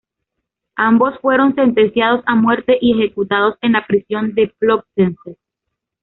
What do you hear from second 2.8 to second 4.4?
y ejecutados en la prisión